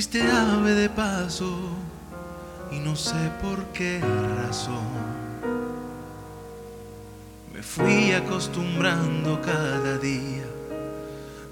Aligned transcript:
fuiste 0.00 0.22
ave 0.22 0.70
de 0.70 0.88
paso 0.88 1.52
y 2.72 2.78
no 2.78 2.96
sé 2.96 3.30
por 3.42 3.62
qué 3.74 4.00
razón. 4.42 4.88
Me 7.52 7.62
fui 7.62 8.12
acostumbrando 8.12 9.38
cada 9.42 9.98
día 9.98 10.46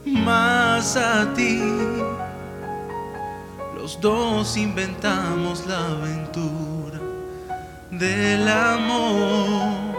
más 0.07 0.97
a 0.97 1.31
ti. 1.35 1.61
Los 3.77 4.01
dos 4.01 4.57
inventamos 4.57 5.67
la 5.67 5.87
aventura 5.87 7.01
del 7.91 8.49
amor. 8.49 9.95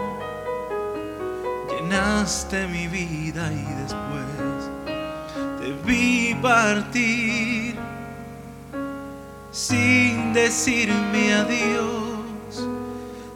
Llenaste 1.70 2.66
mi 2.66 2.88
vida 2.88 3.48
y 3.52 3.64
después 3.80 4.60
te 5.60 5.72
vi 5.86 6.34
partir 6.42 7.90
sin 9.50 10.32
decirme 10.32 11.34
adiós. 11.34 12.68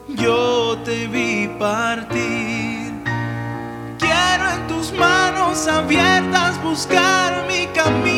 Yo 0.07 0.77
te 0.83 1.07
vi 1.07 1.47
partir. 1.59 2.93
Quiero 3.99 4.49
en 4.49 4.67
tus 4.67 4.91
manos 4.93 5.67
abiertas 5.67 6.61
buscar 6.63 7.45
mi 7.47 7.67
camino 7.67 8.14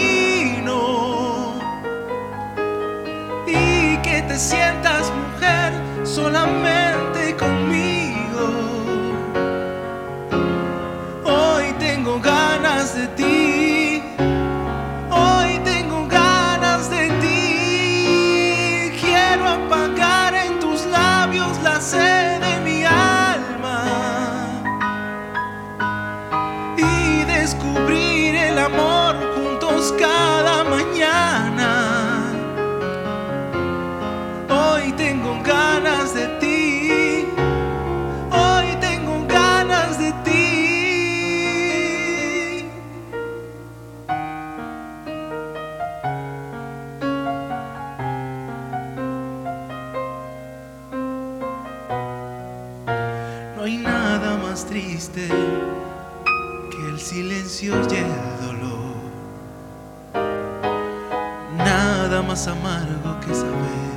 de 21.80 22.60
mi 22.66 22.84
alma 22.84 23.84
y 26.76 27.24
descubrir 27.26 28.36
el 28.36 28.58
amor 28.58 29.16
juntos 29.36 29.94
cada 30.00 30.64
mañana. 30.64 31.57
Triste 54.68 55.28
que 55.28 56.90
el 56.90 57.00
silencio 57.00 57.74
y 57.90 57.96
el 57.96 58.46
dolor. 58.46 58.96
Nada 61.58 62.22
más 62.22 62.48
amargo 62.48 63.20
que 63.22 63.34
saber 63.34 63.88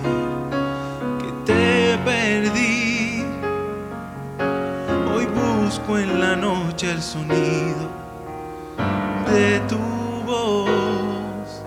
que 1.21 1.53
te 1.53 1.99
perdí. 2.05 3.25
Hoy 5.13 5.27
busco 5.27 5.99
en 5.99 6.21
la 6.21 6.37
noche 6.37 6.93
el 6.93 7.03
sonido 7.03 7.89
de 9.27 9.61
tu 9.69 9.79
voz 10.25 11.63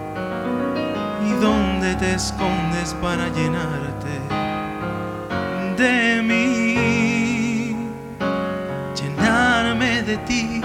y 1.28 1.32
dónde 1.42 1.96
te 1.96 2.14
escondes 2.16 2.94
para 3.02 3.28
llenarte 3.30 4.14
de 5.78 6.22
mí, 6.22 6.63
de 10.14 10.20
ti, 10.28 10.62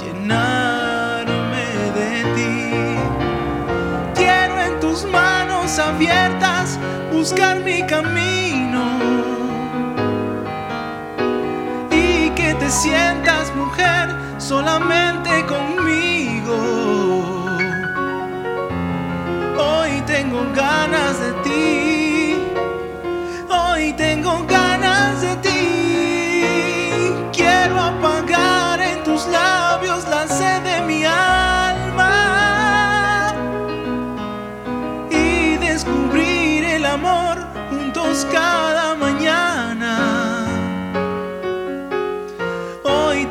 llenarme 0.00 1.66
de 1.98 2.12
ti. 2.36 2.54
Quiero 4.16 4.54
en 4.60 4.80
tus 4.80 5.04
manos 5.04 5.78
abiertas 5.78 6.78
buscar 7.12 7.60
mi 7.60 7.86
camino 7.86 8.84
y 11.92 12.30
que 12.30 12.54
te 12.54 12.68
sientas 12.70 13.54
mujer 13.54 14.04
solamente 14.38 15.30
conmigo. 15.46 16.56
Hoy 19.56 19.92
tengo 20.06 20.40
ganas 20.56 21.07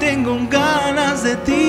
tengo 0.08 0.40
ganas 0.50 1.22
de 1.24 1.36
ti. 1.46 1.67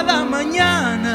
Cada 0.00 0.24
mañana. 0.24 1.14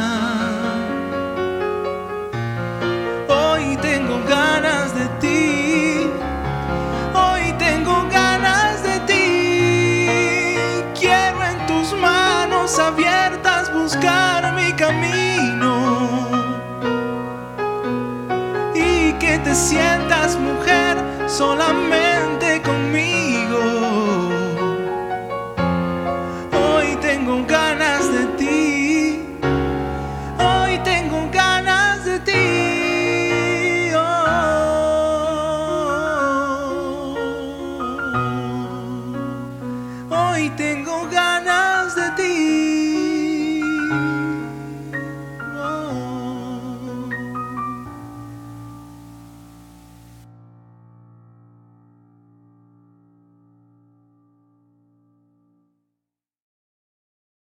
Hoy 3.27 3.77
tengo 3.77 4.15
ganas 4.29 4.93
de 4.93 5.07
ti. 5.23 6.11
Hoy 7.23 7.45
tengo 7.57 7.95
ganas 8.11 8.83
de 8.83 8.95
ti. 9.09 9.27
Quiero 10.99 11.39
en 11.51 11.57
tus 11.65 11.93
manos 11.99 12.77
abiertas 12.77 13.73
buscar 13.73 14.53
mi 14.53 14.71
camino 14.73 15.71
y 18.75 19.13
que 19.13 19.39
te 19.39 19.55
sientas 19.55 20.37
mujer 20.37 20.95
solamente 21.25 22.04
y 40.45 40.49
tengo 40.51 41.07
ganas. 41.09 41.24